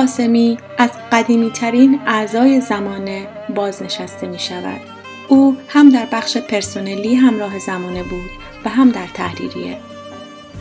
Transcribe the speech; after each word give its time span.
قاسمی 0.00 0.58
از 0.78 0.90
قدیمی 1.12 1.50
ترین 1.50 2.00
اعضای 2.06 2.60
زمانه 2.60 3.28
بازنشسته 3.54 4.26
می 4.26 4.38
شود. 4.38 4.80
او 5.28 5.56
هم 5.68 5.88
در 5.88 6.06
بخش 6.12 6.36
پرسنلی 6.36 7.14
همراه 7.14 7.58
زمانه 7.58 8.02
بود 8.02 8.30
و 8.64 8.68
هم 8.68 8.90
در 8.90 9.06
تحریریه. 9.14 9.76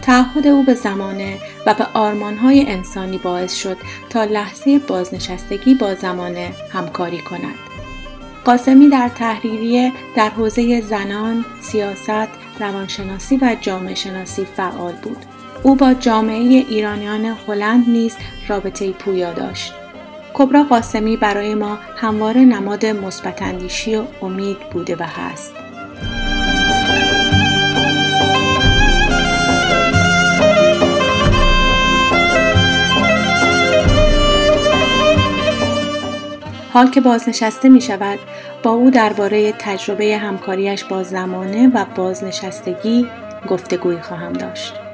تعهد 0.01 0.47
او 0.47 0.63
به 0.63 0.73
زمانه 0.73 1.37
و 1.65 1.73
به 1.73 1.87
آرمانهای 1.93 2.65
انسانی 2.67 3.17
باعث 3.17 3.55
شد 3.55 3.77
تا 4.09 4.23
لحظه 4.23 4.79
بازنشستگی 4.79 5.75
با 5.75 5.95
زمانه 5.95 6.51
همکاری 6.73 7.21
کند. 7.21 7.55
قاسمی 8.45 8.89
در 8.89 9.09
تحریریه 9.09 9.91
در 10.15 10.29
حوزه 10.29 10.81
زنان، 10.81 11.45
سیاست، 11.61 12.29
روانشناسی 12.59 13.37
و 13.37 13.55
جامعه 13.61 13.95
شناسی 13.95 14.45
فعال 14.45 14.93
بود. 14.93 15.38
او 15.63 15.75
با 15.75 15.93
جامعه 15.93 16.37
ایرانیان 16.69 17.25
هلند 17.25 17.89
نیز 17.89 18.17
رابطه 18.47 18.91
پویا 18.91 19.33
داشت. 19.33 19.73
کبرا 20.33 20.63
قاسمی 20.63 21.17
برای 21.17 21.55
ما 21.55 21.77
همواره 21.97 22.41
نماد 22.41 22.85
مثبت 22.85 23.41
و 23.41 24.07
امید 24.21 24.57
بوده 24.71 24.95
و 24.95 25.03
هست. 25.03 25.53
حال 36.73 36.89
که 36.89 37.01
بازنشسته 37.01 37.69
می 37.69 37.81
شود 37.81 38.19
با 38.63 38.71
او 38.71 38.89
درباره 38.89 39.51
تجربه 39.51 40.17
همکاریش 40.17 40.83
با 40.83 41.03
زمانه 41.03 41.67
و 41.67 41.85
بازنشستگی 41.95 43.07
گفتگویی 43.49 44.01
خواهم 44.01 44.33
داشت. 44.33 44.88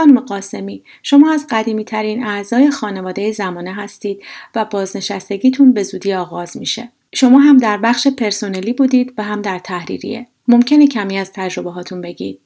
خانم 0.00 0.20
قاسمی 0.20 0.84
شما 1.02 1.32
از 1.32 1.46
قدیمی 1.50 1.84
ترین 1.84 2.24
اعضای 2.24 2.70
خانواده 2.70 3.32
زمانه 3.32 3.74
هستید 3.74 4.22
و 4.54 4.64
بازنشستگیتون 4.64 5.72
به 5.72 5.82
زودی 5.82 6.14
آغاز 6.14 6.56
میشه. 6.56 6.88
شما 7.14 7.38
هم 7.38 7.56
در 7.56 7.76
بخش 7.76 8.08
پرسنلی 8.08 8.72
بودید 8.72 9.14
و 9.18 9.22
هم 9.22 9.42
در 9.42 9.58
تحریریه. 9.58 10.26
ممکنه 10.48 10.86
کمی 10.86 11.18
از 11.18 11.32
تجربه 11.32 11.70
هاتون 11.70 12.00
بگید؟ 12.00 12.40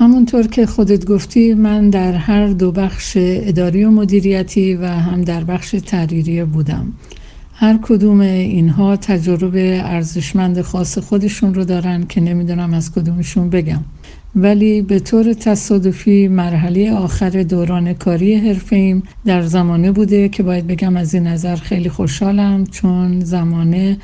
همونطور 0.00 0.46
که 0.46 0.66
خودت 0.66 1.06
گفتی 1.06 1.54
من 1.54 1.90
در 1.90 2.12
هر 2.12 2.46
دو 2.46 2.72
بخش 2.72 3.12
اداری 3.16 3.84
و 3.84 3.90
مدیریتی 3.90 4.74
و 4.74 4.86
هم 4.86 5.22
در 5.22 5.44
بخش 5.44 5.70
تحریریه 5.70 6.44
بودم. 6.44 6.92
هر 7.54 7.78
کدوم 7.82 8.20
اینها 8.20 8.96
تجربه 8.96 9.82
ارزشمند 9.84 10.60
خاص 10.60 10.98
خودشون 10.98 11.54
رو 11.54 11.64
دارن 11.64 12.06
که 12.06 12.20
نمی‌دونم 12.20 12.74
از 12.74 12.92
کدومشون 12.92 13.50
بگم. 13.50 13.80
ولی 14.36 14.82
به 14.82 14.98
طور 14.98 15.32
تصادفی 15.32 16.28
مرحله 16.28 16.92
آخر 16.92 17.30
دوران 17.30 17.92
کاری 17.92 18.34
حرفه 18.34 19.02
در 19.24 19.42
زمانه 19.42 19.92
بوده 19.92 20.28
که 20.28 20.42
باید 20.42 20.66
بگم 20.66 20.96
از 20.96 21.14
این 21.14 21.26
نظر 21.26 21.56
خیلی 21.56 21.88
خوشحالم 21.88 22.66
چون 22.66 23.20
زمانه 23.20 23.96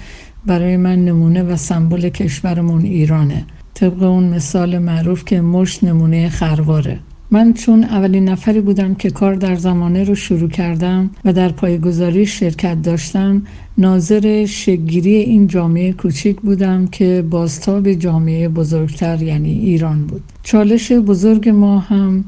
برای 0.46 0.76
من 0.76 1.04
نمونه 1.04 1.42
و 1.42 1.56
سمبل 1.56 2.08
کشورمون 2.08 2.84
ایرانه 2.84 3.44
طبق 3.76 4.02
اون 4.02 4.24
مثال 4.24 4.78
معروف 4.78 5.24
که 5.24 5.40
مش 5.40 5.84
نمونه 5.84 6.28
خرواره. 6.28 6.98
من 7.30 7.52
چون 7.52 7.84
اولین 7.84 8.28
نفری 8.28 8.60
بودم 8.60 8.94
که 8.94 9.10
کار 9.10 9.34
در 9.34 9.54
زمانه 9.54 10.04
رو 10.04 10.14
شروع 10.14 10.48
کردم 10.48 11.10
و 11.24 11.32
در 11.32 11.48
پایگذاری 11.48 12.26
شرکت 12.26 12.82
داشتم 12.82 13.42
ناظر 13.78 14.46
شگیری 14.46 15.14
این 15.14 15.46
جامعه 15.46 15.92
کوچیک 15.92 16.40
بودم 16.40 16.86
که 16.86 17.24
بازتاب 17.30 17.92
جامعه 17.92 18.48
بزرگتر 18.48 19.22
یعنی 19.22 19.52
ایران 19.52 20.06
بود. 20.06 20.22
چالش 20.42 20.92
بزرگ 20.92 21.48
ما 21.48 21.78
هم 21.78 22.24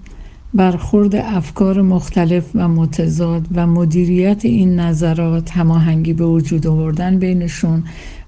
برخورد 0.54 1.16
افکار 1.16 1.82
مختلف 1.82 2.44
و 2.54 2.68
متضاد 2.68 3.46
و 3.54 3.66
مدیریت 3.66 4.44
این 4.44 4.80
نظرات 4.80 5.50
هماهنگی 5.50 6.12
به 6.12 6.24
وجود 6.24 6.66
آوردن 6.66 7.18
بینشون 7.18 7.84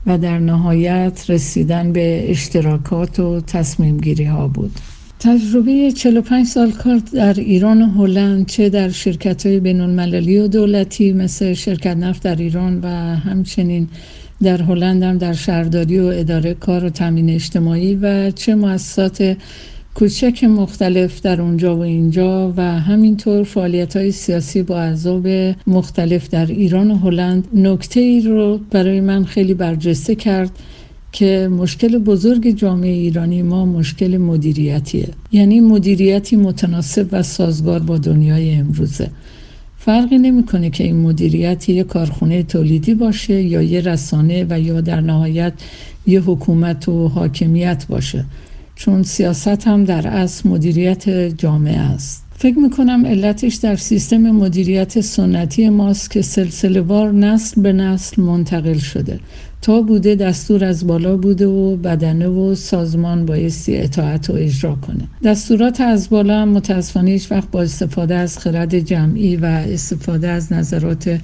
و 0.06 0.18
در 0.18 0.38
نهایت 0.38 1.24
رسیدن 1.28 1.92
به 1.92 2.30
اشتراکات 2.30 3.20
و 3.20 3.40
تصمیم 3.40 3.98
گیری 3.98 4.24
ها 4.24 4.48
بود 4.48 4.72
تجربه 5.20 5.92
45 5.92 6.46
سال 6.46 6.70
کار 6.70 7.00
در 7.14 7.34
ایران 7.34 7.82
و 7.82 7.86
هلند 7.86 8.46
چه 8.46 8.68
در 8.68 8.88
شرکت 8.88 9.46
های 9.46 9.60
بین 9.60 9.80
المللی 9.80 10.38
و 10.38 10.48
دولتی 10.48 11.12
مثل 11.12 11.52
شرکت 11.54 11.96
نفت 11.96 12.22
در 12.22 12.36
ایران 12.36 12.80
و 12.80 12.86
همچنین 13.16 13.88
در 14.42 14.62
هلند 14.62 15.02
هم 15.02 15.18
در 15.18 15.32
شهرداری 15.32 15.98
و 15.98 16.04
اداره 16.04 16.54
کار 16.54 16.84
و 16.84 16.90
تامین 16.90 17.30
اجتماعی 17.30 17.94
و 17.94 18.30
چه 18.30 18.54
مؤسسات 18.54 19.36
کوچک 19.94 20.44
مختلف 20.44 21.20
در 21.20 21.40
اونجا 21.40 21.76
و 21.76 21.80
اینجا 21.80 22.54
و 22.56 22.62
همینطور 22.80 23.44
فعالیت 23.44 23.96
های 23.96 24.12
سیاسی 24.12 24.62
با 24.62 24.78
اعضاب 24.80 25.26
مختلف 25.66 26.28
در 26.28 26.46
ایران 26.46 26.90
و 26.90 26.96
هلند. 26.96 27.48
نکته 27.54 28.00
ای 28.00 28.20
رو 28.20 28.60
برای 28.70 29.00
من 29.00 29.24
خیلی 29.24 29.54
برجسته 29.54 30.14
کرد 30.14 30.50
که 31.12 31.48
مشکل 31.52 31.98
بزرگ 31.98 32.50
جامعه 32.50 32.90
ایرانی 32.90 33.42
ما 33.42 33.66
مشکل 33.66 34.16
مدیریتیه. 34.16 35.08
یعنی 35.32 35.60
مدیریتی 35.60 36.36
متناسب 36.36 37.08
و 37.12 37.22
سازگار 37.22 37.80
با 37.80 37.98
دنیای 37.98 38.54
امروزه. 38.54 39.10
فرقی 39.78 40.18
نمی‌کنه 40.18 40.70
که 40.70 40.84
این 40.84 40.96
مدیریت 40.96 41.68
یه 41.68 41.84
کارخونه 41.84 42.42
تولیدی 42.42 42.94
باشه 42.94 43.42
یا 43.42 43.62
یه 43.62 43.80
رسانه 43.80 44.46
و 44.50 44.60
یا 44.60 44.80
در 44.80 45.00
نهایت 45.00 45.52
یه 46.06 46.20
حکومت 46.20 46.88
و 46.88 47.08
حاکمیت 47.08 47.86
باشه. 47.88 48.24
چون 48.80 49.02
سیاست 49.02 49.66
هم 49.66 49.84
در 49.84 50.08
اصل 50.08 50.48
مدیریت 50.48 51.08
جامعه 51.10 51.78
است. 51.78 52.24
فکر 52.38 52.58
می‌کنم 52.58 53.06
علتش 53.06 53.54
در 53.54 53.76
سیستم 53.76 54.16
مدیریت 54.16 55.00
سنتی 55.00 55.68
ماست 55.68 56.10
که 56.10 56.22
سلسله 56.22 56.80
وار 56.80 57.12
نسل 57.12 57.62
به 57.62 57.72
نسل 57.72 58.22
منتقل 58.22 58.78
شده. 58.78 59.20
تا 59.62 59.82
بوده 59.82 60.14
دستور 60.14 60.64
از 60.64 60.86
بالا 60.86 61.16
بوده 61.16 61.46
و 61.46 61.76
بدنه 61.76 62.28
و 62.28 62.54
سازمان 62.54 63.26
بایستی 63.26 63.76
اطاعت 63.76 64.30
و 64.30 64.32
اجرا 64.32 64.74
کنه. 64.74 65.08
دستورات 65.24 65.80
از 65.80 66.10
بالا 66.10 66.42
هم 66.42 66.48
متاسفانه 66.48 67.20
وقت 67.30 67.50
با 67.50 67.62
استفاده 67.62 68.14
از 68.14 68.38
خرد 68.38 68.78
جمعی 68.78 69.36
و 69.36 69.44
استفاده 69.44 70.28
از 70.28 70.52
نظرات 70.52 71.20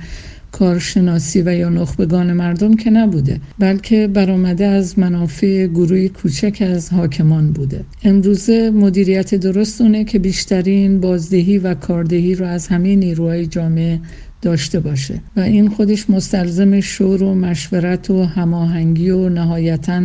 کارشناسی 0.59 1.43
و 1.43 1.55
یا 1.55 1.69
نخبگان 1.69 2.33
مردم 2.33 2.77
که 2.77 2.91
نبوده 2.91 3.41
بلکه 3.59 4.09
برآمده 4.09 4.67
از 4.67 4.99
منافع 4.99 5.67
گروهی 5.67 6.09
کوچک 6.09 6.63
از 6.75 6.93
حاکمان 6.93 7.53
بوده. 7.53 7.85
امروزه 8.05 8.71
مدیریت 8.71 9.35
درست 9.35 9.81
اونه 9.81 10.05
که 10.05 10.19
بیشترین 10.19 11.01
بازدهی 11.01 11.59
و 11.59 11.75
کاردهی 11.75 12.35
رو 12.35 12.47
از 12.47 12.69
همه 12.69 12.97
نیروهای 12.97 13.47
جامعه 13.47 14.01
داشته 14.43 14.81
باشه 14.81 15.21
و 15.37 15.41
این 15.41 15.69
خودش 15.69 16.11
مستلزم 16.11 16.81
شور 16.81 17.23
و 17.23 17.35
مشورت 17.35 18.11
و 18.11 18.25
هماهنگی 18.25 19.11
و 19.11 19.29
نهایتا 19.29 20.03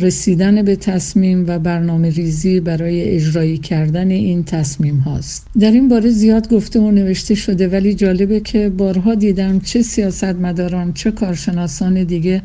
رسیدن 0.00 0.62
به 0.62 0.76
تصمیم 0.76 1.44
و 1.48 1.58
برنامه 1.58 2.10
ریزی 2.10 2.60
برای 2.60 3.02
اجرایی 3.02 3.58
کردن 3.58 4.10
این 4.10 4.44
تصمیم 4.44 4.96
هاست. 4.96 5.46
در 5.60 5.70
این 5.70 5.88
باره 5.88 6.10
زیاد 6.10 6.48
گفته 6.48 6.80
و 6.80 6.90
نوشته 6.90 7.34
شده 7.34 7.68
ولی 7.68 7.94
جالبه 7.94 8.40
که 8.40 8.68
بارها 8.68 9.14
دیدم 9.14 9.60
چه 9.60 9.82
سیاستمداران 9.82 10.92
چه 10.92 11.10
کارشناسان 11.10 12.04
دیگه 12.04 12.42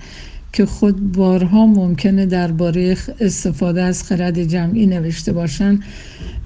که 0.53 0.65
خود 0.65 1.11
بارها 1.11 1.65
ممکنه 1.65 2.25
درباره 2.25 2.97
استفاده 3.19 3.81
از 3.81 4.03
خرد 4.03 4.43
جمعی 4.43 4.85
نوشته 4.85 5.33
باشن. 5.33 5.79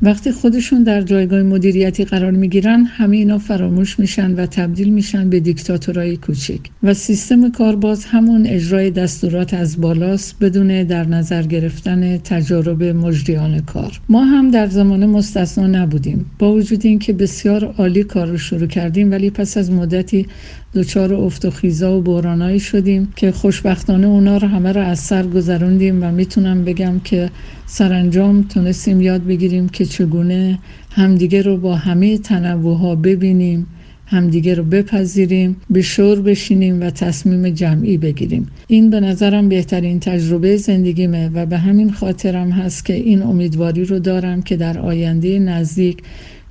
وقتی 0.02 0.32
خودشون 0.32 0.84
در 0.84 1.02
جایگاه 1.02 1.44
مدیریتی 1.44 2.06
قرار 2.06 2.32
می‌گیرن 2.32 2.84
همه 2.84 3.18
اینا 3.18 3.38
فراموش 3.38 4.00
میشن 4.00 4.36
و 4.36 4.46
تبدیل 4.46 4.90
میشن 4.90 5.30
به 5.30 5.40
دیکتاتورای 5.40 6.18
کوچک. 6.18 6.60
و 6.84 6.94
سیستم 6.94 7.52
کارباز 7.52 8.06
همون 8.06 8.46
اجرای 8.46 8.92
دستورات 8.92 9.54
از 9.54 9.82
بالاست 9.82 10.36
بدون 10.42 10.84
در 10.84 11.08
نظر 11.08 11.44
گرفتن 11.44 12.18
تجارب 12.18 12.84
مجریان 12.84 13.60
کار. 13.60 14.02
ما 14.10 14.26
هم 14.26 14.52
در 14.52 14.68
زمان 14.68 15.06
مستثنا 15.06 15.68
نبودیم. 15.68 16.26
با 16.40 16.54
وجود 16.54 16.86
اینکه 16.86 17.14
بسیار 17.14 17.66
عالی 17.78 18.04
کار 18.04 18.28
رو 18.28 18.38
شروع 18.38 18.68
کردیم 18.68 19.12
ولی 19.12 19.30
پس 19.30 19.58
از 19.58 19.72
مدتی 19.72 20.28
دچار 20.76 21.14
افت 21.14 21.46
و 21.46 21.50
خیزا 21.50 21.98
و 21.98 22.02
بحرانایی 22.02 22.60
شدیم 22.60 23.14
که 23.16 23.32
خوشبختانه 23.32 24.08
اونا 24.08 24.38
رو 24.38 24.48
همه 24.48 24.72
رو 24.72 24.82
از 24.82 25.00
سر 25.00 25.28
گذروندیم 25.28 26.04
و 26.04 26.12
می‌تونم 26.12 26.64
بگم 26.64 27.00
که 27.04 27.30
سرانجام 27.66 28.44
تونستیم 28.44 29.02
یاد 29.02 29.26
بگیریم 29.26 29.70
که 29.70 29.86
چگونه 29.86 30.60
همدیگه 30.92 31.42
رو 31.42 31.58
با 31.58 31.76
همه 31.76 32.18
تنوع 32.18 32.78
ها 32.78 32.96
ببینیم 32.96 33.68
همدیگه 34.06 34.56
رو 34.56 34.64
بپذیریم 34.64 35.58
به 35.70 35.82
شور 35.82 36.22
بشینیم 36.22 36.82
و 36.82 36.90
تصمیم 36.90 37.50
جمعی 37.50 37.98
بگیریم. 37.98 38.48
این 38.68 38.90
به 38.90 39.00
نظرم 39.00 39.50
بهترین 39.50 40.00
تجربه 40.00 40.58
زندگیمه 40.58 41.30
و 41.34 41.46
به 41.46 41.58
همین 41.58 41.92
خاطرم 41.92 42.52
هست 42.52 42.86
که 42.86 42.94
این 42.94 43.22
امیدواری 43.22 43.86
رو 43.86 44.00
دارم 44.00 44.42
که 44.42 44.56
در 44.56 44.80
آینده 44.80 45.40
نزدیک 45.40 45.98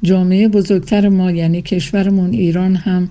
جامعه 0.02 0.48
بزرگتر 0.48 1.08
ما 1.08 1.30
یعنی 1.30 1.62
کشورمون 1.62 2.30
ایران 2.30 2.76
هم 2.76 3.08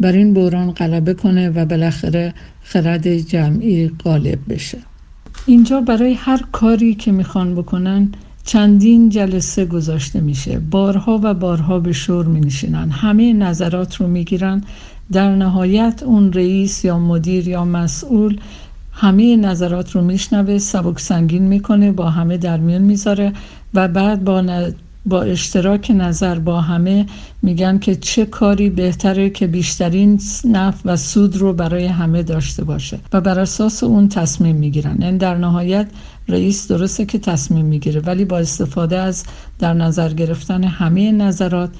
بر 0.00 0.12
این 0.12 0.34
بحران 0.34 0.70
غلبه 0.70 1.14
کنه 1.14 1.50
و 1.50 1.64
بالاخره 1.64 2.34
خرد 2.62 3.16
جمعی 3.16 3.88
غالب 3.88 4.38
بشه. 4.48 4.78
اینجا 5.46 5.80
برای 5.80 6.14
هر 6.14 6.44
کاری 6.52 6.94
که 6.94 7.12
می‌خوان 7.12 7.54
بکنن 7.54 8.12
چندین 8.44 9.08
جلسه 9.08 9.64
گذاشته 9.64 10.20
میشه. 10.20 10.58
بارها 10.58 11.20
و 11.22 11.34
بارها 11.34 11.80
به 11.80 11.92
شور 11.92 12.26
می 12.26 12.40
نشینن 12.40 12.90
همه 12.90 13.32
نظرات 13.32 13.96
رو 13.96 14.06
می‌گیرن. 14.06 14.64
در 15.12 15.34
نهایت 15.34 16.02
اون 16.02 16.32
رئیس 16.32 16.84
یا 16.84 16.98
مدیر 16.98 17.48
یا 17.48 17.64
مسئول 17.64 18.38
همه 18.92 19.36
نظرات 19.36 19.90
رو 19.90 20.02
میشنوه 20.02 20.58
سبک 20.58 21.00
سنگین 21.00 21.42
می‌کنه 21.42 21.92
با 21.92 22.10
همه 22.10 22.36
در 22.36 22.56
میون 22.56 22.82
می‌ذاره 22.82 23.32
و 23.74 23.88
بعد 23.88 24.24
با 24.24 24.40
با 25.08 25.22
اشتراک 25.22 25.92
نظر 25.94 26.38
با 26.38 26.60
همه 26.60 27.06
میگن 27.42 27.78
که 27.78 27.96
چه 27.96 28.26
کاری 28.26 28.70
بهتره 28.70 29.30
که 29.30 29.46
بیشترین 29.46 30.20
نفع 30.44 30.80
و 30.92 30.96
سود 30.96 31.36
رو 31.36 31.52
برای 31.52 31.86
همه 31.86 32.22
داشته 32.22 32.64
باشه 32.64 32.98
و 33.12 33.20
بر 33.20 33.40
اساس 33.40 33.82
اون 33.82 34.08
تصمیم 34.08 34.56
می‌گیرن. 34.56 34.92
این 34.92 35.02
یعنی 35.02 35.18
در 35.18 35.34
نهایت 35.34 35.86
رئیس 36.28 36.68
درسته 36.68 37.06
که 37.06 37.18
تصمیم 37.18 37.66
می‌گیره 37.66 38.00
ولی 38.00 38.24
با 38.24 38.38
استفاده 38.38 38.98
از 38.98 39.24
در 39.58 39.74
نظر 39.74 40.12
گرفتن 40.12 40.64
همه 40.64 41.12
نظرات 41.12 41.70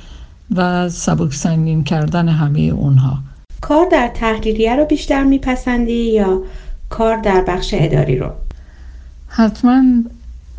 و 0.54 0.88
سبک 0.88 1.34
سنگین 1.34 1.84
کردن 1.84 2.28
همه 2.28 2.60
اونها. 2.60 3.18
کار 3.60 3.86
در 3.92 4.10
تحلیلیه 4.14 4.76
رو 4.76 4.84
بیشتر 4.84 5.24
میپسندی 5.24 6.12
یا 6.12 6.42
کار 6.88 7.16
در 7.16 7.44
بخش 7.48 7.74
اداری 7.78 8.18
رو؟ 8.18 8.30
حتما 9.28 9.82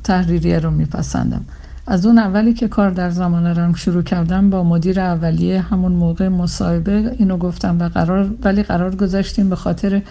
تحریریه 0.04 0.60
رو 0.60 0.72
میپسندم. 0.72 1.46
از 1.90 2.06
اون 2.06 2.18
اولی 2.18 2.54
که 2.54 2.68
کار 2.68 2.90
در 2.90 3.10
زمان 3.10 3.46
رم 3.48 3.74
شروع 3.74 4.04
کردم 4.04 4.50
با 4.50 4.64
مدیر 4.64 5.00
اولیه 5.00 5.62
همون 5.62 5.92
موقع 5.92 6.28
مصاحبه 6.28 7.16
اینو 7.20 7.38
گفتم 7.38 7.80
و 7.80 7.90
قرار 7.90 8.30
ولی 8.44 8.64
قرار 8.64 8.96
گذاشتیم 8.96 9.50
به 9.50 9.56
خاطر 9.56 10.02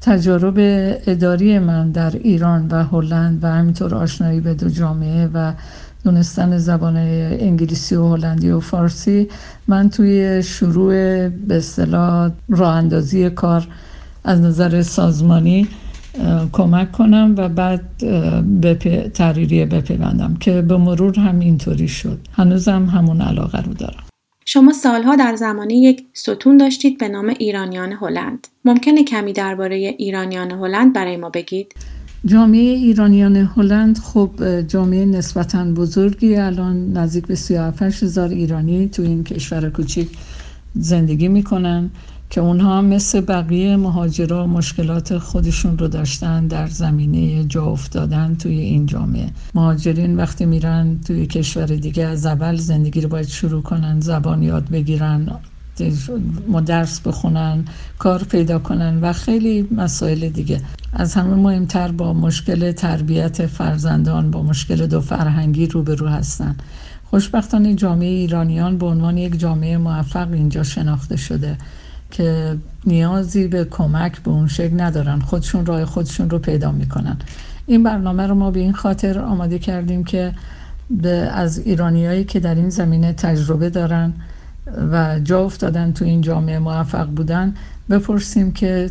تجارب 0.00 0.54
اداری 1.06 1.58
من 1.58 1.90
در 1.90 2.10
ایران 2.10 2.68
و 2.70 2.84
هلند 2.84 3.44
و 3.44 3.46
همینطور 3.46 3.94
آشنایی 3.94 4.40
به 4.40 4.54
دو 4.54 4.68
جامعه 4.68 5.30
و 5.34 5.52
دونستن 6.04 6.58
زبان 6.58 6.96
انگلیسی 6.96 7.94
و 7.94 8.08
هلندی 8.08 8.50
و 8.50 8.60
فارسی 8.60 9.28
من 9.68 9.90
توی 9.90 10.42
شروع 10.42 11.28
به 11.28 11.56
اصطلاح 11.56 12.30
راه 12.48 12.74
اندازی 12.74 13.30
کار 13.30 13.66
از 14.24 14.40
نظر 14.40 14.82
سازمانی 14.82 15.68
کمک 16.52 16.92
کنم 16.92 17.34
و 17.36 17.48
بعد 17.48 17.82
به 18.60 18.74
تحریریه 19.14 19.66
بپیوندم 19.66 20.36
که 20.40 20.62
به 20.62 20.76
مرور 20.76 21.18
هم 21.18 21.38
اینطوری 21.38 21.88
شد. 21.88 22.18
هنوزم 22.32 22.86
همون 22.86 23.20
علاقه 23.20 23.62
رو 23.62 23.74
دارم. 23.74 24.04
شما 24.44 24.72
سالها 24.72 25.16
در 25.16 25.36
زمانی 25.36 25.82
یک 25.82 26.04
ستون 26.12 26.56
داشتید 26.56 26.98
به 26.98 27.08
نام 27.08 27.28
ایرانیان 27.38 27.92
هلند. 27.92 28.48
ممکنه 28.64 29.04
کمی 29.04 29.32
درباره 29.32 29.76
ایرانیان 29.76 30.50
هلند 30.50 30.92
برای 30.92 31.16
ما 31.16 31.30
بگید؟ 31.30 31.74
جامعه 32.24 32.60
ایرانیان 32.60 33.36
هلند 33.36 33.98
خب 33.98 34.30
جامعه 34.60 35.04
نسبتا 35.04 35.64
بزرگی 35.64 36.36
الان 36.36 36.92
نزدیک 36.92 37.26
به 37.26 37.34
37 37.34 38.02
هزار 38.02 38.28
ایرانی 38.28 38.88
تو 38.88 39.02
این 39.02 39.24
کشور 39.24 39.70
کوچیک 39.70 40.08
زندگی 40.74 41.28
می‌کنن. 41.28 41.90
که 42.32 42.40
اونها 42.40 42.82
مثل 42.82 43.20
بقیه 43.20 43.76
مهاجرا 43.76 44.46
مشکلات 44.46 45.18
خودشون 45.18 45.78
رو 45.78 45.88
داشتن 45.88 46.46
در 46.46 46.66
زمینه 46.66 47.44
جا 47.44 47.64
افتادن 47.64 48.34
توی 48.34 48.58
این 48.58 48.86
جامعه. 48.86 49.28
مهاجرین 49.54 50.16
وقتی 50.16 50.44
میرن 50.44 51.00
توی 51.06 51.26
کشور 51.26 51.66
دیگه 51.66 52.04
از 52.06 52.26
اول 52.26 52.56
زندگی 52.56 53.00
رو 53.00 53.08
باید 53.08 53.28
شروع 53.28 53.62
کنن 53.62 54.00
زبان 54.00 54.42
یاد 54.42 54.68
بگیرن 54.68 55.40
درس 56.66 57.00
بخونن 57.00 57.64
کار 57.98 58.22
پیدا 58.24 58.58
کنن 58.58 59.00
و 59.00 59.12
خیلی 59.12 59.68
مسائل 59.70 60.28
دیگه. 60.28 60.60
از 60.92 61.14
همه 61.14 61.34
مهمتر 61.34 61.92
با 61.92 62.12
مشکل 62.12 62.72
تربیت 62.72 63.46
فرزندان 63.46 64.30
با 64.30 64.42
مشکل 64.42 64.86
دو 64.86 65.00
فرهنگی 65.00 65.66
روبرو 65.66 66.08
هستن. 66.08 66.56
خوشبختانه 67.10 67.74
جامعه 67.74 68.08
ایرانیان 68.08 68.78
به 68.78 68.86
عنوان 68.86 69.18
یک 69.18 69.38
جامعه 69.38 69.76
موفق 69.76 70.32
اینجا 70.32 70.62
شناخته 70.62 71.16
شده. 71.16 71.56
که 72.12 72.56
نیازی 72.86 73.48
به 73.48 73.64
کمک 73.64 74.22
به 74.22 74.30
اون 74.30 74.48
شکل 74.48 74.80
ندارن. 74.80 75.20
خودشون 75.20 75.66
راه 75.66 75.84
خودشون 75.84 76.30
رو 76.30 76.38
پیدا 76.38 76.72
می‌کنن. 76.72 77.16
این 77.66 77.82
برنامه 77.82 78.26
رو 78.26 78.34
ما 78.34 78.50
به 78.50 78.60
این 78.60 78.72
خاطر 78.72 79.18
آماده 79.18 79.58
کردیم 79.58 80.04
که 80.04 80.32
به 80.90 81.10
از 81.10 81.58
ایرانیایی 81.58 82.24
که 82.24 82.40
در 82.40 82.54
این 82.54 82.70
زمینه 82.70 83.12
تجربه 83.12 83.70
دارن 83.70 84.12
و 84.92 85.20
جا 85.24 85.44
افتادن 85.44 85.92
تو 85.92 86.04
این 86.04 86.20
جامعه 86.20 86.58
موفق 86.58 87.06
بودن 87.06 87.54
بپرسیم 87.90 88.52
که 88.52 88.90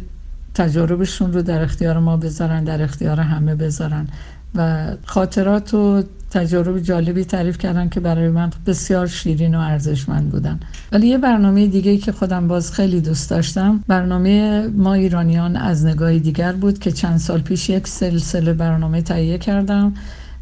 تجاربشون 0.61 1.33
رو 1.33 1.41
در 1.41 1.61
اختیار 1.61 1.99
ما 1.99 2.17
بذارن 2.17 2.63
در 2.63 2.81
اختیار 2.81 3.19
همه 3.19 3.55
بذارن. 3.55 4.07
و 4.55 4.87
خاطرات 5.05 5.73
و 5.73 6.03
تجارب 6.31 6.79
جالبی 6.79 7.23
تعریف 7.23 7.57
کردن 7.57 7.89
که 7.89 7.99
برای 7.99 8.29
من 8.29 8.49
بسیار 8.65 9.07
شیرین 9.07 9.55
و 9.55 9.59
ارزشمند 9.59 10.29
بودن. 10.29 10.59
ولی 10.91 11.07
یه 11.07 11.17
برنامه 11.17 11.67
دیگه 11.67 11.97
که 11.97 12.11
خودم 12.11 12.47
باز 12.47 12.71
خیلی 12.71 13.01
دوست 13.01 13.29
داشتم 13.29 13.83
برنامه 13.87 14.67
ما 14.67 14.93
ایرانیان 14.93 15.55
از 15.55 15.85
نگاهی 15.85 16.19
دیگر 16.19 16.51
بود 16.51 16.79
که 16.79 16.91
چند 16.91 17.17
سال 17.17 17.41
پیش 17.41 17.69
یک 17.69 17.87
سلسله 17.87 18.53
برنامه 18.53 19.01
تهیه 19.01 19.37
کردم. 19.37 19.93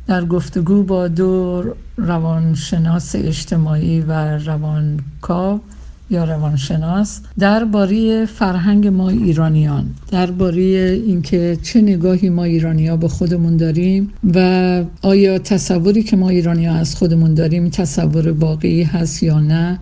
در 0.08 0.26
گفتگو 0.26 0.84
با 0.84 1.08
دو 1.08 1.64
روانشناس 1.98 3.16
اجتماعی 3.16 4.02
و 4.02 4.38
روانکاو 4.38 5.62
یا 6.10 6.24
روانشناس 6.24 7.22
درباره 7.40 8.26
فرهنگ 8.26 8.88
ما 8.88 9.10
ایرانیان 9.10 9.86
درباره 10.12 10.62
اینکه 11.08 11.58
چه 11.64 11.82
نگاهی 11.82 12.30
ما 12.30 12.44
ایرانیا 12.44 12.98
به 12.98 13.08
خودمون 13.08 13.58
داریم 13.58 14.14
و 14.36 14.84
آیا 15.02 15.40
تصوری 15.40 16.04
که 16.04 16.18
ما 16.18 16.30
ایرانیا 16.30 16.74
از 16.74 16.96
خودمون 16.96 17.34
داریم 17.34 17.70
تصور 17.70 18.32
واقعی 18.32 18.84
هست 18.84 19.24
یا 19.24 19.40
نه 19.40 19.80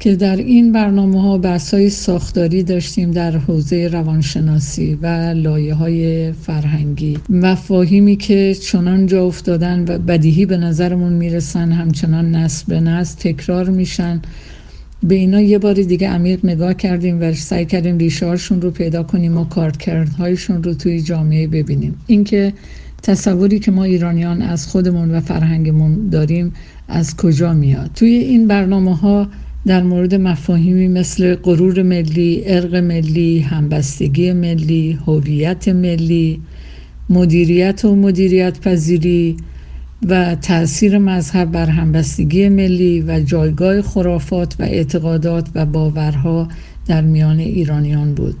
که 0.00 0.16
در 0.16 0.36
این 0.36 0.72
برنامه 0.72 1.22
ها 1.22 1.38
بحث 1.38 1.74
های 1.74 1.90
ساختاری 1.90 2.62
داشتیم 2.62 3.10
در 3.10 3.36
حوزه 3.36 3.88
روانشناسی 3.92 4.94
و 4.94 5.06
لایه 5.36 5.74
های 5.74 6.32
فرهنگی. 6.32 7.18
مفاهیمی 7.28 8.16
که 8.16 8.54
چنان 8.54 9.06
جا 9.06 9.24
افتادن 9.24 9.84
و 9.88 9.98
بدیهی 9.98 10.46
به 10.46 10.56
نظرمون 10.56 11.12
می‌رسن 11.12 11.72
همچنان 11.72 12.30
نسل 12.34 12.64
به 12.68 12.80
نسل 12.80 13.18
تکرار 13.18 13.70
میشن. 13.70 14.20
به 15.02 15.14
اینا 15.14 15.40
یه 15.40 15.58
بار 15.58 15.74
دیگه 15.74 16.08
عمیق 16.08 16.44
نگاه 16.44 16.74
کردیم 16.74 17.20
و 17.20 17.32
سعی 17.32 17.64
کردیم 17.64 17.98
ریشهاشون 17.98 18.62
رو 18.62 18.70
پیدا 18.70 19.02
کنیم 19.02 19.36
و 19.36 19.44
کارکردهایشون 19.44 20.62
رو 20.62 20.74
توی 20.74 21.02
جامعه 21.02 21.46
ببینیم. 21.46 21.94
اینکه 22.06 22.52
تصوری 23.02 23.58
که 23.58 23.70
ما 23.70 23.84
ایرانیان 23.84 24.42
از 24.42 24.66
خودمون 24.66 25.10
و 25.10 25.20
فرهنگمون 25.20 26.08
داریم 26.08 26.52
از 26.88 27.16
کجا 27.16 27.52
میاد؟ 27.52 27.90
توی 27.94 28.10
این 28.10 28.46
برنامه 28.46 28.96
ها 28.96 29.28
در 29.66 29.82
مورد 29.82 30.14
مفاهیمی 30.14 30.88
مثل 30.88 31.34
غرور 31.34 31.82
ملی، 31.82 32.42
ارق 32.46 32.74
ملی، 32.74 33.38
همبستگی 33.38 34.32
ملی، 34.32 34.98
هویت 35.06 35.68
ملی، 35.68 36.40
مدیریت 37.10 37.84
و 37.84 37.96
مدیریت 37.96 38.60
پذیری 38.60 39.36
و 40.06 40.34
تأثیر 40.34 40.98
مذهب 40.98 41.50
بر 41.50 41.66
همبستگی 41.66 42.48
ملی 42.48 43.00
و 43.00 43.20
جایگاه 43.20 43.82
خرافات 43.82 44.56
و 44.58 44.62
اعتقادات 44.62 45.48
و 45.54 45.66
باورها 45.66 46.48
در 46.86 47.00
میان 47.02 47.38
ایرانیان 47.38 48.14
بود. 48.14 48.36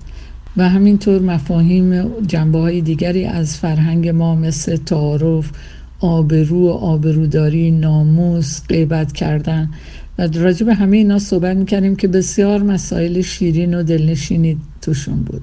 و 0.56 0.68
همینطور 0.68 1.22
مفاهیم 1.22 2.02
جنبه 2.26 2.58
های 2.58 2.80
دیگری 2.80 3.24
از 3.24 3.56
فرهنگ 3.56 4.08
ما 4.08 4.34
مثل 4.34 4.76
تعارف، 4.76 5.50
آبرو 6.00 6.66
و 6.66 6.70
آبروداری، 6.70 7.70
ناموس، 7.70 8.60
غیبت 8.68 9.12
کردن 9.12 9.70
و 10.18 10.28
راجع 10.34 10.66
به 10.66 10.74
همه 10.74 10.96
اینا 10.96 11.18
صحبت 11.18 11.56
می‌کردیم 11.56 11.96
که 11.96 12.08
بسیار 12.08 12.62
مسائل 12.62 13.20
شیرین 13.20 13.74
و 13.74 13.82
دلنشینی 13.82 14.58
توشون 14.82 15.22
بود. 15.22 15.42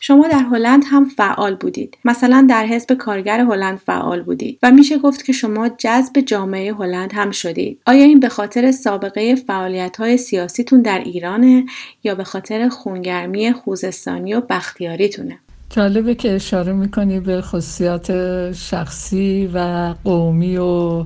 شما 0.00 0.28
در 0.28 0.38
هلند 0.38 0.84
هم 0.86 1.04
فعال 1.04 1.54
بودید. 1.54 1.98
مثلا 2.04 2.46
در 2.50 2.66
حزب 2.66 2.94
کارگر 2.94 3.40
هلند 3.40 3.78
فعال 3.78 4.22
بودید 4.22 4.58
و 4.62 4.70
میشه 4.70 4.98
گفت 4.98 5.24
که 5.24 5.32
شما 5.32 5.68
جذب 5.68 6.20
جامعه 6.20 6.74
هلند 6.74 7.12
هم 7.14 7.30
شدید. 7.30 7.80
آیا 7.86 8.04
این 8.04 8.20
به 8.20 8.28
خاطر 8.28 8.72
سابقه 8.72 9.34
فعالیت 9.34 9.96
های 9.96 10.16
سیاسیتون 10.16 10.82
در 10.82 10.98
ایرانه 10.98 11.64
یا 12.04 12.14
به 12.14 12.24
خاطر 12.24 12.68
خونگرمی 12.68 13.52
خوزستانی 13.52 14.34
و 14.34 14.40
بختیاریتونه؟ 14.40 15.38
جالبه 15.70 16.14
که 16.14 16.34
اشاره 16.34 16.72
می‌کنی 16.72 17.20
به 17.20 17.42
خصوصیات 17.42 18.12
شخصی 18.52 19.50
و 19.54 19.94
قومی 20.04 20.56
و 20.56 21.04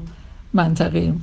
منطقی 0.55 1.15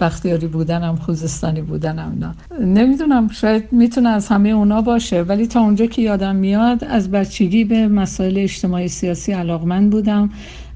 بختیاری 0.00 0.46
بودنم 0.46 0.96
خوزستانی 0.96 1.62
بودنم 1.62 2.16
نه. 2.20 2.66
نمی‌دونم 2.66 3.28
شاید 3.28 3.64
می‌تونه 3.72 4.08
از 4.08 4.28
همه 4.28 4.48
اونا 4.48 4.82
باشه 4.82 5.22
ولی 5.22 5.46
تا 5.46 5.60
اونجا 5.60 5.86
که 5.86 6.02
یادم 6.02 6.36
میاد 6.36 6.84
از 6.84 7.10
بچگی 7.10 7.64
به 7.64 7.88
مسائل 7.88 8.38
اجتماعی 8.38 8.88
سیاسی 8.88 9.32
علاقمند 9.32 9.90
بودم 9.90 10.30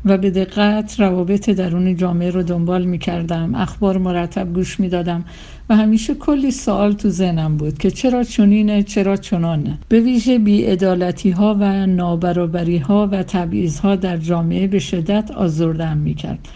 و 0.05 0.19
به 0.19 0.31
دقت 0.31 1.00
روابط 1.00 1.50
درون 1.50 1.97
جامعه 1.97 2.31
رو 2.31 2.43
دنبال 2.43 2.85
می‌کردم 2.85 3.55
اخبار 3.55 3.99
مرتب 3.99 4.53
گوش 4.53 4.81
می‌دادم 4.81 5.25
و 5.69 5.77
همیشه 5.77 6.15
کلی 6.15 6.50
سوال 6.50 6.93
تو 6.93 7.09
ذهنم 7.09 7.57
بود 7.57 7.79
که 7.79 7.91
چرا 7.91 8.25
چنینه 8.25 8.83
چرا 8.83 9.17
چنانه. 9.17 9.79
به 9.89 10.00
ویژه 10.00 10.39
بیعدالتی 10.39 11.31
ها 11.31 11.57
و 11.61 11.87
نابرابری 11.87 12.79
ها 12.79 13.09
و 13.12 13.23
تبعیض 13.23 13.79
ها 13.79 13.97
در 13.97 14.17
جامعه 14.17 14.67
به 14.67 14.79
شدت 14.79 15.31
آزردم 15.31 15.97
می‌کرد. 15.97 16.49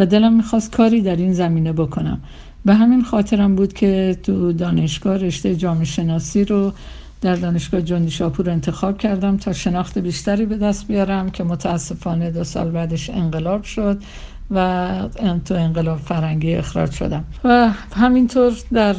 و 0.00 0.06
دلم 0.06 0.32
می‌خواست 0.32 0.76
کاری 0.76 1.00
در 1.00 1.16
این 1.16 1.32
زمینه 1.32 1.72
بکنم. 1.72 2.20
به 2.64 2.74
همین 2.74 3.02
خاطرم 3.02 3.56
بود 3.56 3.72
که 3.72 4.16
تو 4.22 4.52
دانشگاه 4.52 5.16
رشته 5.16 5.56
جامعه 5.56 5.84
شناسی 5.84 6.44
رو 6.44 6.72
در 7.20 7.34
دانشگاه 7.34 7.82
جندی 7.82 8.10
شاپور 8.10 8.50
انتخاب 8.50 8.98
کردم 8.98 9.36
تا 9.36 9.52
شناخت 9.52 9.98
بیشتری 9.98 10.46
به 10.46 10.56
دست 10.56 10.86
بیارم 10.86 11.30
که 11.30 11.44
متاسفانه 11.44 12.30
دو 12.30 12.44
سال 12.44 12.70
بعدش 12.70 13.10
انقلاب 13.10 13.62
شد 13.62 14.02
و 14.50 14.88
تو 15.44 15.54
انقلاب 15.54 15.98
فرنگی 15.98 16.54
اخراج 16.54 16.90
شدم. 16.90 17.24
و 17.44 17.70
همینطور 17.96 18.52
در 18.72 18.96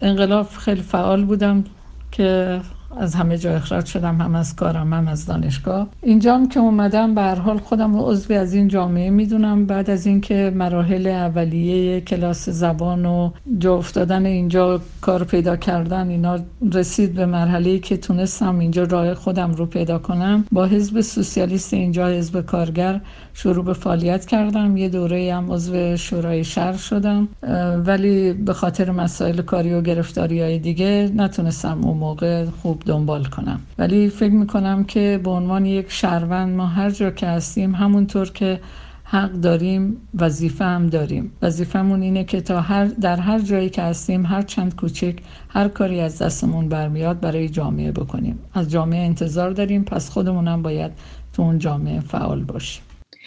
انقلاب 0.00 0.48
خیلی 0.48 0.82
فعال 0.82 1.24
بودم 1.24 1.64
که 2.12 2.60
از 3.00 3.14
همه 3.14 3.38
جا 3.38 3.54
اخراج 3.54 3.86
شدم 3.86 4.20
هم 4.20 4.34
از 4.34 4.56
کارم 4.56 4.92
هم 4.92 5.08
از 5.08 5.26
دانشگاه. 5.26 5.86
اینجام 6.02 6.48
که 6.48 6.60
اومدم 6.60 7.14
به 7.14 7.20
هر 7.20 7.34
حال 7.34 7.58
خودم 7.58 7.94
رو 7.94 8.00
عضوی 8.00 8.36
از 8.36 8.54
این 8.54 8.68
جامعه 8.68 9.10
می‌دونم. 9.10 9.66
بعد 9.66 9.90
از 9.90 10.06
اینکه 10.06 10.52
مراحل 10.56 11.06
اولیه 11.06 12.00
کلاس 12.00 12.48
زبان 12.48 13.06
و 13.06 13.30
جا 13.58 13.76
افتادن 13.76 14.26
اینجا 14.26 14.80
کار 15.00 15.24
پیدا 15.24 15.56
کردن 15.56 16.08
اینا 16.08 16.38
رسید 16.72 17.14
به 17.14 17.26
مرحله 17.26 17.78
که 17.78 17.96
تونستم 17.96 18.58
اینجا 18.58 18.84
راه 18.84 19.14
خودم 19.14 19.54
رو 19.54 19.66
پیدا 19.66 19.98
کنم. 19.98 20.44
با 20.52 20.66
حزب 20.66 21.00
سوسیالیست 21.00 21.74
اینجا 21.74 22.08
حزب 22.08 22.40
کارگر 22.40 23.00
شروع 23.34 23.64
به 23.64 23.72
فعالیت 23.72 24.26
کردم. 24.26 24.76
یه 24.76 24.88
دوره 24.88 25.34
هم 25.34 25.52
عضو 25.52 25.96
شورای 25.96 26.44
شهر 26.44 26.76
شدم. 26.76 27.28
ولی 27.86 28.32
به 28.32 28.52
خاطر 28.52 28.90
مسائل 28.90 29.42
کاری 29.42 29.74
و 29.74 29.80
گرفتاری 29.80 30.40
های 30.40 30.58
دیگه 30.58 31.10
نتونستم 31.16 31.80
اون 31.84 31.96
موقع 31.96 32.44
خوب 32.62 32.81
دنبال 32.86 33.24
کنم. 33.24 33.60
ولی 33.78 34.08
فکر 34.08 34.32
می‌کنم 34.32 34.84
که 34.84 35.20
به 35.24 35.30
عنوان 35.30 35.66
یک 35.66 35.90
شهروند 35.90 36.56
ما 36.56 36.66
هر 36.66 36.90
جا 36.90 37.10
که 37.10 37.26
هستیم 37.26 37.74
همونطور 37.74 38.30
که 38.30 38.60
حق 39.04 39.32
داریم 39.32 39.96
وظیفه 40.14 40.64
هم 40.64 40.86
داریم. 40.86 41.32
وظیفهمون 41.42 42.02
اینه 42.02 42.24
که 42.24 42.40
تا 42.40 42.60
هر 42.60 42.84
در 42.84 43.16
هر 43.16 43.38
جایی 43.38 43.70
که 43.70 43.82
هستیم 43.82 44.26
هر 44.26 44.42
چند 44.42 44.76
کوچک 44.76 45.16
هر 45.48 45.68
کاری 45.68 46.00
از 46.00 46.22
دستمون 46.22 46.68
برمیاد 46.68 47.20
برای 47.20 47.48
جامعه 47.48 47.92
بکنیم. 47.92 48.38
از 48.54 48.70
جامعه 48.70 49.04
انتظار 49.04 49.50
داریم 49.50 49.84
پس 49.84 50.10
خودمونم 50.10 50.62
باید 50.62 50.92
تو 51.32 51.42
اون 51.42 51.58
جامعه 51.58 52.00
فعال 52.00 52.44
باشیم. 52.44 52.82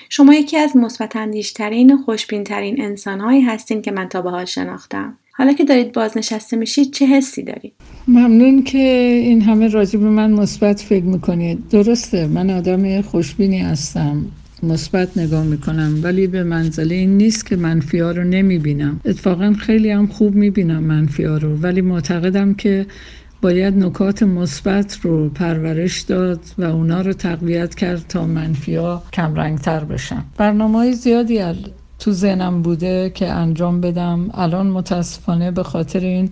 شما 0.10 0.34
یکی 0.34 0.58
از 0.58 0.78
مثبت 0.78 1.16
اندیشترین 1.16 1.94
و 1.94 1.98
خوشبینترین 1.98 2.82
انسانهایی 2.82 3.42
هستین 3.42 3.82
که 3.82 3.92
من 3.92 4.10
تا 4.10 4.22
به 4.22 4.30
حال 4.30 4.46
شناختم. 4.46 5.18
حالا 5.38 5.54
که 5.54 5.64
دارید 5.64 5.92
بازنشسته 5.92 6.58
میشید 6.58 6.94
چه 6.94 7.06
حسی 7.06 7.44
دارید؟ 7.44 7.74
ممنون 8.08 8.64
که 8.64 8.78
این 9.24 9.42
همه 9.42 9.68
راجع 9.68 10.00
به 10.00 10.10
من 10.10 10.32
مثبت 10.32 10.80
فکر 10.82 11.04
می‌کنید. 11.04 11.70
درسته 11.70 12.28
من 12.28 12.50
آدم 12.50 13.02
خوشبینی 13.02 13.60
هستم. 13.60 14.26
مثبت 14.64 15.18
نگاه 15.18 15.44
می‌کنم 15.44 16.00
ولی 16.04 16.28
به 16.28 16.44
منزله 16.44 16.96
این 16.96 17.18
نیست 17.18 17.46
که 17.46 17.56
منفی 17.56 18.00
ها 18.00 18.12
رو 18.12 18.24
نمی‌بینم. 18.24 19.00
اتفاقا 19.06 19.54
خیلی 19.60 19.90
هم 19.90 20.08
خوب 20.08 20.36
می‌بینم 20.36 20.84
منفی 20.84 21.24
ها 21.24 21.38
رو 21.38 21.56
ولی 21.56 21.82
معتقدم 21.82 22.54
که 22.54 22.86
باید 23.42 23.78
نکات 23.78 24.24
مثبت 24.24 25.00
رو 25.02 25.30
پرورش 25.30 26.02
داد 26.02 26.40
و 26.58 26.64
اونا 26.64 27.02
رو 27.02 27.14
تقویت 27.14 27.76
کرد 27.76 28.06
تا 28.10 28.26
منفی 28.26 28.76
ها 28.76 29.04
کمرنگتر 29.14 29.84
بشن. 29.84 30.24
برنامه 30.38 30.78
های 30.78 30.94
زیادی 30.94 31.40
تو 32.06 32.12
ذهنم 32.12 32.62
بوده 32.62 33.10
که 33.10 33.28
انجام 33.32 33.82
بدم. 33.82 34.30
الان 34.34 34.68
متاسفانه 34.68 35.52
به 35.52 35.64
خاطر 35.64 36.00
این 36.00 36.30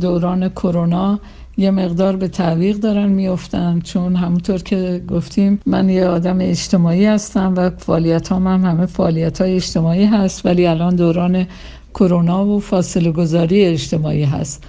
دوران 0.00 0.48
کرونا 0.48 1.20
یه 1.56 1.70
مقدار 1.70 2.16
به 2.16 2.28
تعویق 2.28 2.76
دارن 2.76 3.08
میفتن 3.08 3.80
چون 3.80 4.16
همونطور 4.16 4.62
که 4.62 5.02
گفتیم 5.08 5.60
من 5.66 5.88
یه 5.88 6.06
آدم 6.06 6.38
اجتماعی 6.40 7.06
هستم 7.06 7.54
و 7.56 7.70
فعالیت 7.70 8.32
هم, 8.32 8.46
هم 8.46 8.64
همه 8.64 8.86
فعالیت 8.86 9.40
های 9.40 9.54
اجتماعی 9.54 10.04
هست 10.04 10.46
ولی 10.46 10.66
الان 10.66 10.96
دوران 10.96 11.46
کرونا 11.94 12.46
و 12.46 12.60
فاصله 12.60 13.12
گذاری 13.12 13.64
اجتماعی 13.64 14.24
هست. 14.24 14.64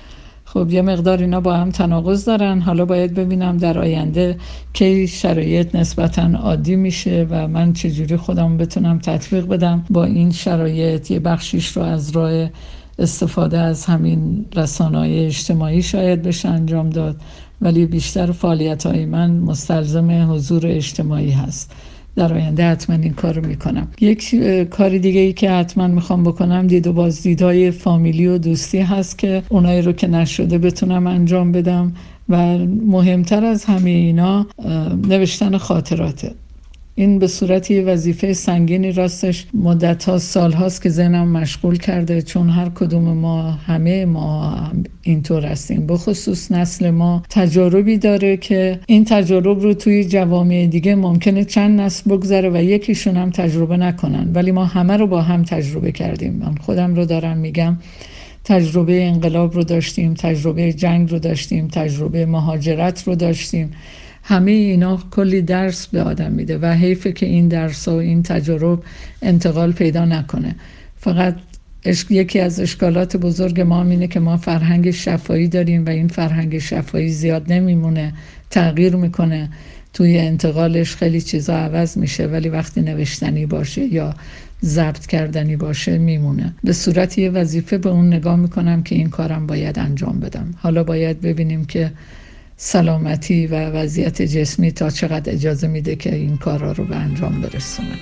خب 0.55 0.71
یه 0.71 0.81
مقدار 0.81 1.17
اینا 1.17 1.41
با 1.41 1.53
هم 1.53 1.71
تناقض 1.71 2.25
دارن. 2.25 2.61
حالا 2.61 2.85
باید 2.85 3.13
ببینم 3.13 3.57
در 3.57 3.79
آینده 3.79 4.37
کی 4.73 5.07
شرایط 5.07 5.75
نسبتا 5.75 6.29
عادی 6.37 6.75
میشه 6.75 7.27
و 7.29 7.47
من 7.47 7.73
چجوری 7.73 8.17
خودم 8.17 8.57
بتونم 8.57 8.99
تطبیق 8.99 9.45
بدم 9.47 9.85
با 9.89 10.05
این 10.05 10.31
شرایط. 10.31 11.11
یه 11.11 11.19
بخشیش 11.19 11.67
رو 11.77 11.83
از 11.83 12.11
راه 12.11 12.49
استفاده 12.99 13.59
از 13.59 13.85
همین 13.85 14.45
رسانه 14.55 15.25
اجتماعی 15.25 15.81
شاید 15.83 16.21
بشه 16.21 16.49
انجام 16.49 16.89
داد 16.89 17.15
ولی 17.61 17.85
بیشتر 17.85 18.31
فعالیت 18.31 18.85
های 18.85 19.05
من 19.05 19.31
مستلزم 19.31 20.31
حضور 20.33 20.67
اجتماعی 20.67 21.31
هست. 21.31 21.71
در 22.15 22.33
آینده 22.33 22.65
حتما 22.65 22.95
این 22.95 23.13
کار 23.13 23.33
رو 23.33 23.47
می‌کنم. 23.47 23.87
یک 24.01 24.35
کار 24.69 24.97
دیگه 24.97 25.19
ای 25.19 25.33
که 25.33 25.51
حتما 25.51 25.87
می‌خوام 25.87 26.23
بکنم 26.23 26.67
دید 26.67 26.87
و 26.87 26.93
بازدیدهای 26.93 27.71
فامیلی 27.71 28.27
و 28.27 28.37
دوستی 28.37 28.79
هست 28.79 29.17
که 29.17 29.43
اونایی 29.49 29.81
رو 29.81 29.91
که 29.91 30.07
نشده 30.07 30.57
بتونم 30.57 31.07
انجام 31.07 31.51
بدم 31.51 31.93
و 32.29 32.57
مهمتر 32.87 33.45
از 33.45 33.65
همه 33.65 33.89
اینا 33.89 34.47
نوشتن 35.07 35.57
خاطراته. 35.57 36.31
این 36.97 37.19
به 37.19 37.27
صورت 37.27 37.71
یه 37.71 37.81
وظیفه 37.81 38.33
سنگینی 38.33 38.91
راستش 38.91 39.45
مدت 39.53 40.03
ها 40.03 40.17
سال 40.17 40.51
هاست 40.51 40.81
که 40.81 40.89
ذهنم 40.89 41.27
مشغول 41.27 41.77
کرده 41.77 42.21
چون 42.21 42.49
هر 42.49 42.69
کدوم 42.69 43.03
ما 43.03 43.41
همه 43.41 44.05
ما 44.05 44.57
اینطور 45.01 45.45
هستیم. 45.45 45.87
بخصوص 45.87 46.51
نسل 46.51 46.89
ما 46.89 47.23
تجاربی 47.29 47.97
داره 47.97 48.37
که 48.37 48.79
این 48.87 49.05
تجارب 49.05 49.59
رو 49.59 49.73
توی 49.73 50.05
جوامع 50.05 50.67
دیگه 50.67 50.95
ممکنه 50.95 51.43
چند 51.43 51.81
نسل 51.81 52.09
بگذره 52.09 52.49
و 52.49 52.63
یکیشون 52.63 53.17
هم 53.17 53.29
تجربه 53.29 53.77
نکنن. 53.77 54.31
ولی 54.33 54.51
ما 54.51 54.65
همه 54.65 54.97
رو 54.97 55.07
با 55.07 55.21
هم 55.21 55.43
تجربه 55.43 55.91
کردیم. 55.91 56.33
من 56.33 56.55
خودم 56.55 56.95
رو 56.95 57.05
دارم 57.05 57.37
میگم 57.37 57.77
تجربه 58.43 59.03
انقلاب 59.03 59.53
رو 59.53 59.63
داشتیم 59.63 60.13
تجربه 60.13 60.73
جنگ 60.73 61.11
رو 61.11 61.19
داشتیم 61.19 61.67
تجربه 61.67 62.25
مهاجرت 62.25 63.03
رو 63.03 63.15
داشتیم. 63.15 63.71
همه 64.27 64.51
اینا 64.51 65.03
کلی 65.11 65.41
درس 65.41 65.87
به 65.87 66.01
آدم 66.01 66.31
میده 66.31 66.57
و 66.57 66.65
حیفه 66.65 67.11
که 67.11 67.25
این 67.25 67.47
درس 67.47 67.87
و 67.87 67.91
این 67.91 68.23
تجرب 68.23 68.83
انتقال 69.21 69.71
پیدا 69.71 70.05
نکنه. 70.05 70.55
فقط 70.97 71.35
یکی 72.09 72.39
از 72.39 72.59
اشکالات 72.59 73.17
بزرگ 73.17 73.61
ما 73.61 73.83
اینه 73.83 74.07
که 74.07 74.19
ما 74.19 74.37
فرهنگ 74.37 74.91
شفایی 74.91 75.47
داریم 75.47 75.85
و 75.85 75.89
این 75.89 76.07
فرهنگ 76.07 76.59
شفایی 76.59 77.09
زیاد 77.09 77.53
نمیمونه 77.53 78.13
تغییر 78.49 78.95
می‌کنه. 78.95 79.49
توی 79.93 80.17
انتقالش 80.17 80.95
خیلی 80.95 81.21
چیزا 81.21 81.57
عوض 81.57 81.97
میشه 81.97 82.27
ولی 82.27 82.49
وقتی 82.49 82.81
نوشتنی 82.81 83.45
باشه 83.45 83.93
یا 83.93 84.13
ضبط 84.63 85.05
کردنی 85.05 85.55
باشه 85.55 85.97
میمونه. 85.97 86.53
به 86.63 86.73
صورت 86.73 87.17
یه 87.17 87.29
وظیفه 87.29 87.77
به 87.77 87.89
اون 87.89 88.07
نگاه 88.07 88.35
می‌کنم 88.35 88.83
که 88.83 88.95
این 88.95 89.09
کارم 89.09 89.47
باید 89.47 89.79
انجام 89.79 90.19
بدم. 90.19 90.53
حالا 90.57 90.83
باید 90.83 91.21
ببینیم 91.21 91.65
که 91.65 91.91
سلامتی 92.57 93.47
و 93.47 93.69
وضعیت 93.69 94.21
جسمی 94.21 94.71
تا 94.71 94.89
چقدر 94.89 95.33
اجازه 95.33 95.67
میده 95.67 95.95
که 95.95 96.15
این 96.15 96.37
کارا 96.37 96.71
رو 96.71 96.83
به 96.83 96.95
انجام 96.95 97.41
برسونه. 97.41 97.99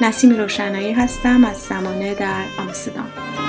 نسیم 0.00 0.30
روشنایی 0.30 0.92
هستم 0.92 1.44
از 1.44 1.56
زمانه 1.56 2.14
در 2.14 2.44
آمستردام. 2.58 3.43